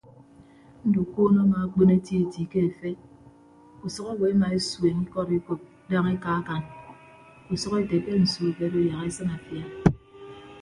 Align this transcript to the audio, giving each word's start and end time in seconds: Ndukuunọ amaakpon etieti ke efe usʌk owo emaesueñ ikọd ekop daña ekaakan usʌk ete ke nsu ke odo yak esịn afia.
Ndukuunọ 0.87 1.39
amaakpon 1.45 1.89
etieti 1.97 2.41
ke 2.51 2.59
efe 2.69 2.89
usʌk 3.85 4.07
owo 4.13 4.23
emaesueñ 4.33 4.97
ikọd 5.05 5.29
ekop 5.37 5.61
daña 5.89 6.11
ekaakan 6.17 6.63
usʌk 7.53 7.73
ete 7.81 7.97
ke 8.05 8.11
nsu 8.21 8.43
ke 8.57 8.63
odo 8.67 8.79
yak 8.89 9.03
esịn 9.09 9.29
afia. 9.35 9.65